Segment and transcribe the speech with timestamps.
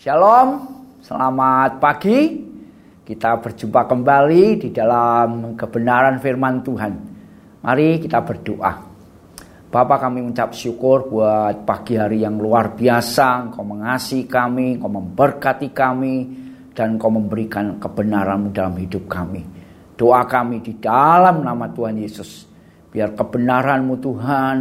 [0.00, 0.64] Shalom,
[1.04, 2.40] selamat pagi.
[3.04, 6.92] Kita berjumpa kembali di dalam kebenaran firman Tuhan.
[7.60, 8.80] Mari kita berdoa.
[9.68, 13.52] Bapak kami mengucap syukur buat pagi hari yang luar biasa.
[13.52, 16.16] Engkau mengasihi kami, Engkau memberkati kami,
[16.72, 19.44] dan Engkau memberikan kebenaran dalam hidup kami.
[20.00, 22.48] Doa kami di dalam nama Tuhan Yesus.
[22.88, 24.56] Biar kebenaranmu Tuhan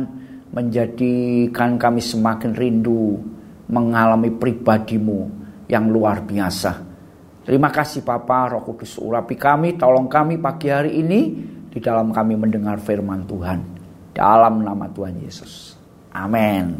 [0.52, 3.38] menjadikan kami semakin rindu
[3.70, 5.30] mengalami pribadimu
[5.70, 6.90] yang luar biasa.
[7.46, 11.20] Terima kasih Papa Roh Kudus urapi kami, tolong kami pagi hari ini
[11.70, 13.59] di dalam kami mendengar firman Tuhan.
[14.14, 15.78] Dalam nama Tuhan Yesus.
[16.12, 16.76] Amin.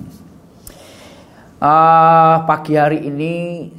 [1.60, 3.34] Uh, pagi hari ini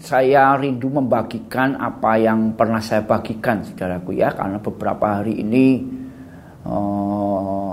[0.05, 5.81] saya rindu membagikan apa yang pernah saya bagikan saudaraku ya karena beberapa hari ini
[6.69, 7.73] uh,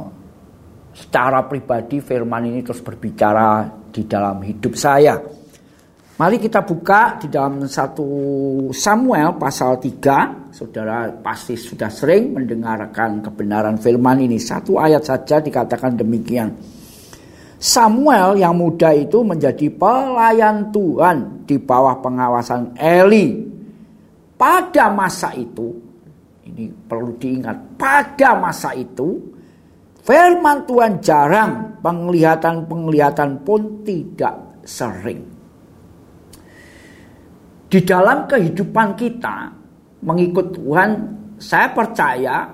[0.95, 5.17] secara pribadi firman ini terus berbicara di dalam hidup saya.
[6.17, 8.05] Mari kita buka di dalam satu
[8.69, 10.53] Samuel pasal 3.
[10.53, 14.37] Saudara pasti sudah sering mendengarkan kebenaran firman ini.
[14.37, 16.53] Satu ayat saja dikatakan demikian.
[17.57, 23.45] Samuel yang muda itu menjadi pelayan Tuhan di bawah pengawasan Eli.
[24.37, 25.73] Pada masa itu,
[26.45, 29.36] ini perlu diingat, pada masa itu
[30.07, 35.19] firman Tuhan jarang, penglihatan-penglihatan pun tidak sering.
[37.67, 39.51] Di dalam kehidupan kita
[40.07, 40.89] mengikut Tuhan,
[41.35, 42.47] saya percaya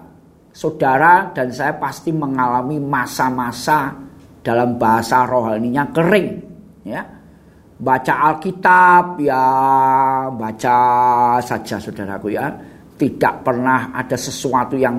[0.49, 3.93] saudara dan saya pasti mengalami masa-masa
[4.41, 6.29] dalam bahasa rohaninya kering,
[6.89, 7.05] ya.
[7.73, 9.43] Baca Alkitab ya
[10.31, 10.77] baca
[11.43, 12.47] saja saudaraku ya.
[12.95, 14.95] Tidak pernah ada sesuatu yang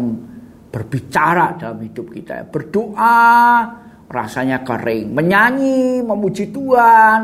[0.74, 2.42] berbicara dalam hidup kita.
[2.50, 3.22] Berdoa
[4.10, 7.20] rasanya kering, menyanyi memuji Tuhan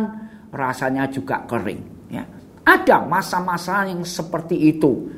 [0.55, 1.91] rasanya juga kering.
[2.61, 5.09] Ada masa-masa yang seperti itu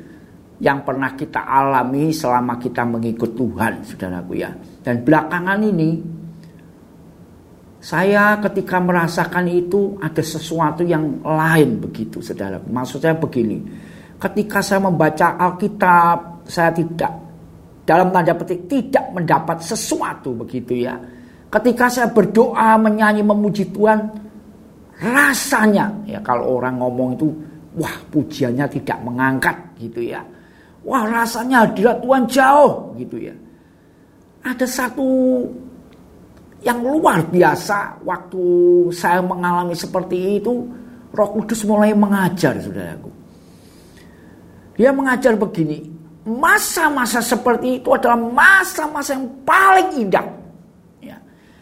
[0.63, 4.49] yang pernah kita alami selama kita mengikut Tuhan, saudaraku ya.
[4.81, 5.89] Dan belakangan ini
[7.83, 12.57] saya ketika merasakan itu ada sesuatu yang lain begitu, saudara.
[12.63, 13.59] Maksud saya begini,
[14.17, 17.11] ketika saya membaca Alkitab, saya tidak
[17.83, 20.95] dalam tanda petik tidak mendapat sesuatu begitu ya.
[21.51, 24.09] Ketika saya berdoa, menyanyi, memuji Tuhan,
[24.97, 27.27] rasanya ya kalau orang ngomong itu
[27.77, 30.23] wah pujiannya tidak mengangkat gitu ya.
[30.83, 33.35] Wah rasanya hadirat Tuhan jauh gitu ya.
[34.43, 35.07] Ada satu
[36.63, 38.43] yang luar biasa waktu
[38.95, 40.63] saya mengalami seperti itu
[41.13, 43.11] Roh Kudus mulai mengajar saudaraku.
[44.73, 45.85] Dia mengajar begini,
[46.23, 50.27] masa-masa seperti itu adalah masa-masa yang paling indah.
[51.03, 51.17] Ya.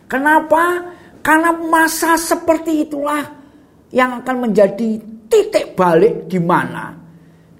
[0.06, 0.94] Kenapa?
[1.22, 3.22] Karena masa seperti itulah
[3.94, 6.98] yang akan menjadi titik balik di mana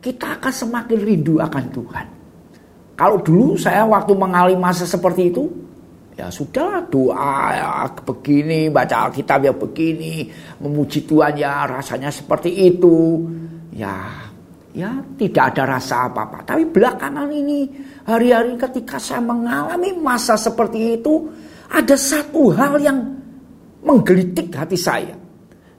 [0.02, 2.06] kita akan semakin rindu akan Tuhan.
[2.98, 5.46] Kalau dulu saya waktu mengalami masa seperti itu,
[6.18, 7.70] ya sudah doa ya
[8.06, 10.30] begini, baca Alkitab ya begini,
[10.62, 13.26] memuji Tuhan ya rasanya seperti itu.
[13.72, 14.30] Ya,
[14.72, 16.44] ya tidak ada rasa apa-apa.
[16.48, 17.68] Tapi belakangan ini,
[18.08, 21.28] hari-hari ketika saya mengalami masa seperti itu,
[21.72, 23.00] ada satu hal yang
[23.84, 25.16] menggelitik hati saya.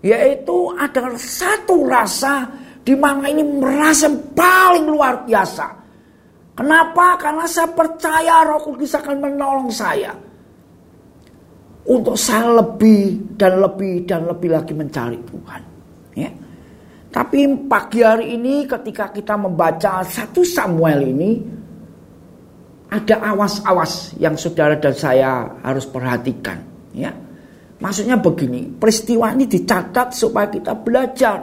[0.02, 2.48] Yaitu ada satu rasa
[2.82, 5.66] di mana ini merasa paling luar biasa.
[6.52, 7.16] Kenapa?
[7.16, 10.12] Karena saya percaya Roh Kudus akan menolong saya.
[11.82, 15.62] Untuk saya lebih dan lebih dan lebih lagi mencari Tuhan.
[16.14, 16.30] Ya.
[17.12, 21.30] Tapi pagi hari ini ketika kita membaca satu Samuel ini.
[22.92, 26.60] Ada awas-awas yang saudara dan saya harus perhatikan.
[26.92, 27.08] Ya.
[27.80, 31.40] Maksudnya begini, peristiwa ini dicatat supaya kita belajar.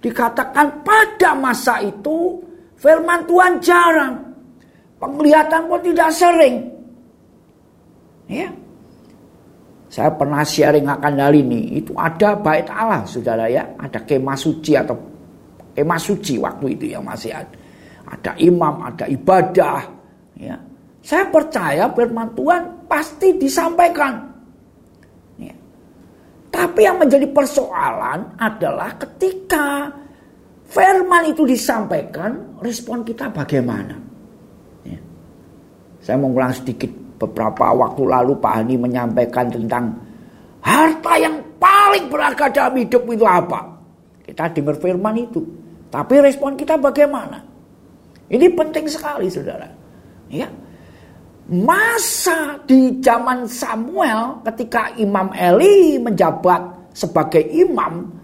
[0.00, 2.40] Dikatakan pada masa itu
[2.80, 4.16] firman Tuhan jarang.
[4.96, 6.56] Penglihatan pun tidak sering.
[8.32, 8.48] Ya.
[9.88, 11.80] Saya pernah sharing akan hal ini.
[11.80, 13.64] Itu ada bait Allah, saudara ya.
[13.80, 14.96] Ada kemah suci atau
[15.72, 17.56] kemah suci waktu itu yang masih ada.
[18.08, 19.80] Ada imam, ada ibadah.
[20.36, 20.56] Ya.
[21.00, 24.28] Saya percaya firman Tuhan pasti disampaikan.
[26.58, 29.94] Tapi yang menjadi persoalan adalah ketika
[30.66, 33.94] firman itu disampaikan, respon kita bagaimana?
[34.82, 34.98] Ya.
[36.02, 39.90] Saya mengulang sedikit beberapa waktu lalu Pak Hani menyampaikan tentang
[40.62, 43.60] harta yang paling berharga dalam hidup itu apa?
[44.22, 45.42] Kita dengar firman itu.
[45.88, 47.42] Tapi respon kita bagaimana?
[48.28, 49.66] Ini penting sekali saudara.
[50.28, 50.46] Ya,
[51.48, 58.18] masa di zaman Samuel ketika Imam Eli menjabat sebagai imam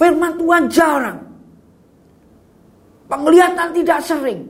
[0.00, 1.20] Firman Tuhan jarang.
[3.04, 4.40] Penglihatan tidak sering.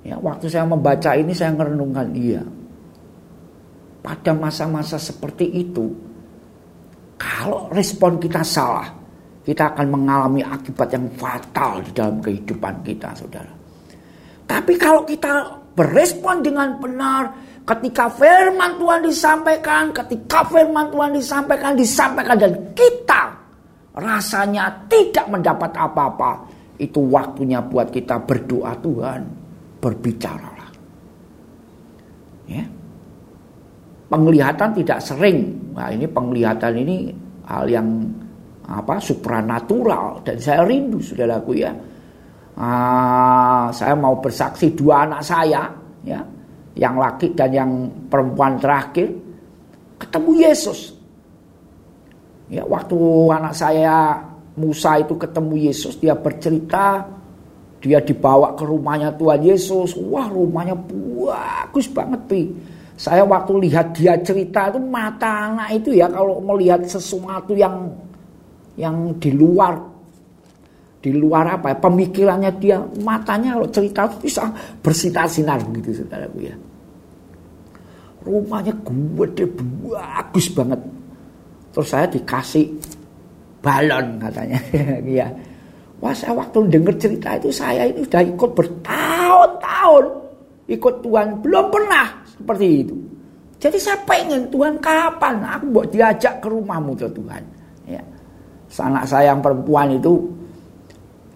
[0.00, 2.40] Ya, waktu saya membaca ini saya merenungkan iya.
[4.00, 5.92] Pada masa-masa seperti itu,
[7.20, 8.88] kalau respon kita salah,
[9.44, 13.52] kita akan mengalami akibat yang fatal di dalam kehidupan kita, saudara.
[14.48, 17.28] Tapi kalau kita berespon dengan benar,
[17.68, 23.22] ketika firman Tuhan disampaikan, ketika firman Tuhan disampaikan, disampaikan dan kita
[24.00, 26.48] rasanya tidak mendapat apa-apa,
[26.80, 29.20] itu waktunya buat kita berdoa Tuhan,
[29.80, 30.70] berbicaralah.
[32.46, 32.64] Ya.
[34.10, 35.38] Penglihatan tidak sering.
[35.74, 36.96] Nah, ini penglihatan ini
[37.46, 37.88] hal yang
[38.70, 41.72] apa supranatural dan saya rindu saudaraku ya.
[42.60, 45.64] Ah, saya mau bersaksi dua anak saya
[46.04, 46.20] ya,
[46.76, 47.70] yang laki dan yang
[48.10, 49.08] perempuan terakhir
[49.96, 50.92] ketemu Yesus.
[52.50, 52.98] Ya, waktu
[53.30, 54.18] anak saya
[54.58, 57.06] Musa itu ketemu Yesus, dia bercerita
[57.80, 59.96] dia dibawa ke rumahnya Tuhan Yesus.
[59.96, 62.42] Wah, rumahnya bagus banget, Pi.
[63.00, 67.88] Saya waktu lihat dia cerita itu mata anak itu ya kalau melihat sesuatu yang
[68.76, 69.80] yang di luar
[71.00, 74.52] di luar apa ya pemikirannya dia matanya kalau cerita itu bisa
[74.84, 76.54] bersinar-sinar begitu saudaraku ya
[78.20, 79.48] rumahnya gede
[79.88, 80.80] bagus banget
[81.72, 82.68] terus saya dikasih
[83.64, 84.60] balon katanya
[85.24, 85.28] ya
[86.00, 90.04] Wah saya waktu dengar cerita itu saya ini sudah ikut bertahun-tahun
[90.70, 92.96] ikut Tuhan belum pernah seperti itu.
[93.60, 97.42] Jadi saya pengen Tuhan kapan aku buat diajak ke rumahmu tuh Tuhan.
[97.84, 98.00] Ya.
[98.80, 100.24] Anak saya yang perempuan itu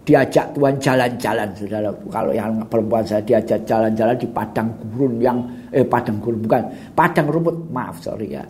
[0.08, 1.92] diajak Tuhan jalan-jalan saudara.
[2.08, 6.62] Kalau yang perempuan saya diajak jalan-jalan di padang gurun yang eh padang gurun bukan
[6.96, 8.44] padang rumput maaf sorry ya.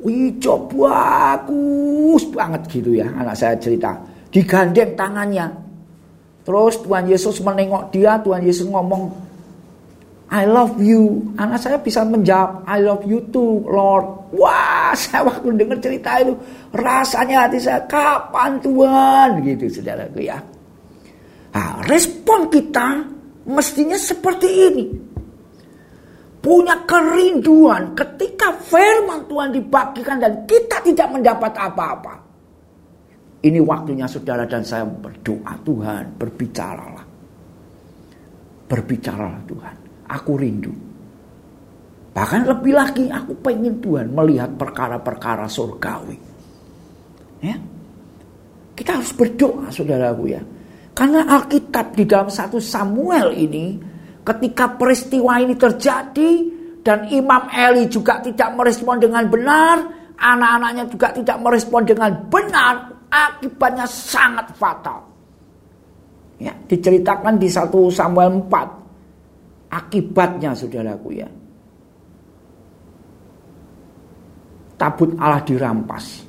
[0.00, 0.36] Wih
[0.72, 3.96] bagus banget gitu ya anak saya cerita
[4.34, 5.46] digandeng tangannya.
[6.42, 9.14] Terus Tuhan Yesus menengok dia, Tuhan Yesus ngomong,
[10.34, 11.30] I love you.
[11.38, 14.34] Anak saya bisa menjawab, I love you too, Lord.
[14.34, 16.34] Wah, saya waktu dengar cerita itu,
[16.74, 19.28] rasanya hati saya, kapan Tuhan?
[19.46, 20.42] Gitu, saudaraku ya.
[21.54, 23.06] Nah, respon kita
[23.46, 24.86] mestinya seperti ini.
[26.44, 32.23] Punya kerinduan ketika firman Tuhan dibagikan dan kita tidak mendapat apa-apa.
[33.44, 37.04] Ini waktunya saudara dan saya berdoa Tuhan berbicaralah.
[38.64, 39.76] Berbicaralah Tuhan.
[40.08, 40.72] Aku rindu.
[42.16, 46.16] Bahkan lebih lagi aku pengen Tuhan melihat perkara-perkara surgawi.
[47.44, 47.56] Ya.
[48.72, 50.40] Kita harus berdoa saudaraku ya.
[50.96, 53.76] Karena Alkitab di dalam satu Samuel ini
[54.24, 56.30] ketika peristiwa ini terjadi
[56.80, 59.84] dan Imam Eli juga tidak merespon dengan benar,
[60.16, 64.98] anak-anaknya juga tidak merespon dengan benar, akibatnya sangat fatal.
[66.42, 69.70] Ya, diceritakan di satu Samuel 4.
[69.70, 71.28] Akibatnya saudaraku ya.
[74.74, 76.26] Tabut Allah dirampas.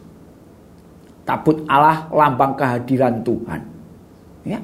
[1.25, 3.61] Tabut Allah lambang kehadiran Tuhan.
[4.45, 4.61] Ya.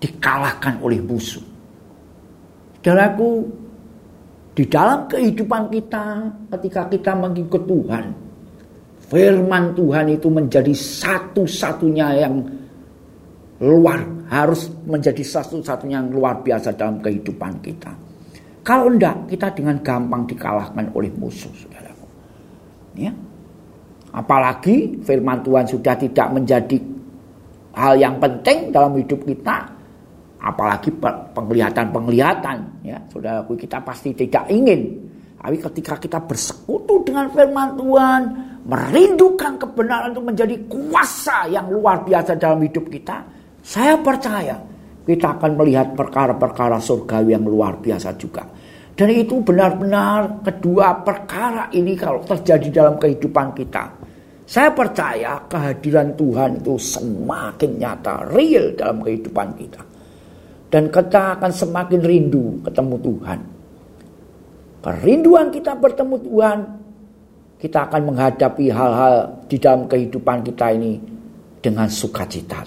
[0.00, 1.44] Dikalahkan oleh musuh.
[2.80, 3.44] Saudaraku,
[4.56, 8.25] di dalam kehidupan kita ketika kita mengikut Tuhan,
[9.06, 12.42] Firman Tuhan itu menjadi satu-satunya yang
[13.62, 17.94] luar harus menjadi satu-satunya yang luar biasa dalam kehidupan kita.
[18.66, 22.06] Kalau enggak, kita dengan gampang dikalahkan oleh musuh, saudaraku.
[22.98, 23.14] Ya.
[24.10, 26.78] Apalagi firman Tuhan sudah tidak menjadi
[27.78, 29.70] hal yang penting dalam hidup kita,
[30.42, 30.90] apalagi
[31.30, 34.98] penglihatan-penglihatan, ya, saudaraku kita pasti tidak ingin.
[35.38, 38.20] Tapi ketika kita bersekutu dengan firman Tuhan,
[38.66, 43.22] merindukan kebenaran itu menjadi kuasa yang luar biasa dalam hidup kita,
[43.62, 44.58] saya percaya
[45.06, 48.42] kita akan melihat perkara-perkara surgawi yang luar biasa juga.
[48.96, 53.84] Dan itu benar-benar kedua perkara ini kalau terjadi dalam kehidupan kita.
[54.46, 59.82] Saya percaya kehadiran Tuhan itu semakin nyata, real dalam kehidupan kita.
[60.70, 63.38] Dan kita akan semakin rindu ketemu Tuhan.
[64.86, 66.58] Kerinduan kita bertemu Tuhan
[67.56, 71.00] kita akan menghadapi hal-hal di dalam kehidupan kita ini
[71.60, 72.62] dengan sukacita.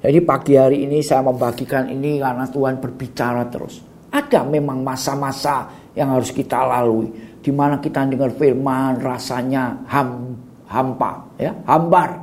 [0.00, 3.82] Jadi pagi hari ini saya membagikan ini karena Tuhan berbicara terus.
[4.12, 7.10] Ada memang masa-masa yang harus kita lalui
[7.42, 10.34] di mana kita dengar firman rasanya ham,
[10.66, 12.22] hampa ya, hambar.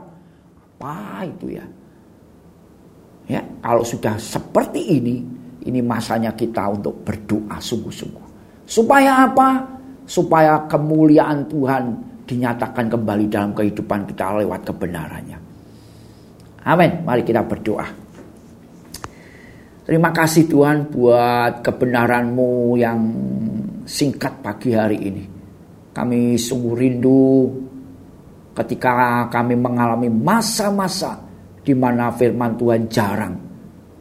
[0.83, 1.65] Apa itu ya?
[3.24, 5.24] Ya, kalau sudah seperti ini,
[5.63, 8.27] ini masanya kita untuk berdoa sungguh-sungguh.
[8.67, 9.72] Supaya apa?
[10.05, 11.83] Supaya kemuliaan Tuhan
[12.24, 15.38] dinyatakan kembali dalam kehidupan kita lewat kebenarannya.
[16.63, 16.91] Amin.
[17.03, 17.88] Mari kita berdoa.
[19.83, 23.00] Terima kasih Tuhan buat kebenaranmu yang
[23.83, 25.24] singkat pagi hari ini.
[25.91, 27.51] Kami sungguh rindu
[28.55, 31.19] ketika kami mengalami masa-masa
[31.60, 33.36] di mana firman Tuhan jarang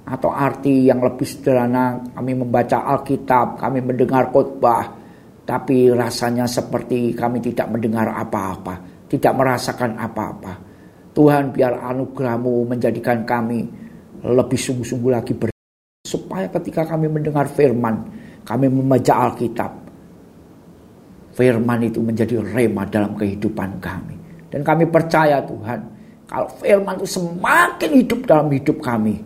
[0.06, 5.01] atau arti yang lebih sederhana kami membaca Alkitab, kami mendengar khotbah,
[5.42, 10.52] tapi rasanya seperti kami tidak mendengar apa-apa, tidak merasakan apa-apa.
[11.12, 13.66] Tuhan biar anugerahmu menjadikan kami
[14.22, 15.52] lebih sungguh-sungguh lagi ber
[16.06, 18.06] supaya ketika kami mendengar firman,
[18.46, 19.72] kami membaca Alkitab,
[21.34, 24.16] firman itu menjadi rema dalam kehidupan kami.
[24.52, 25.80] Dan kami percaya Tuhan,
[26.28, 29.16] kalau firman itu semakin hidup dalam hidup kami,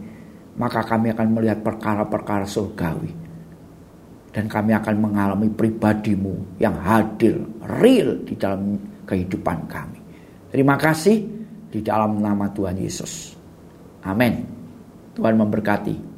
[0.57, 3.26] maka kami akan melihat perkara-perkara surgawi.
[4.37, 7.41] Dan kami akan mengalami pribadimu yang hadir,
[7.81, 8.77] real di dalam
[9.09, 9.97] kehidupan kami.
[10.53, 11.25] Terima kasih
[11.73, 13.33] di dalam nama Tuhan Yesus.
[14.05, 14.45] Amin.
[15.17, 16.16] Tuhan memberkati.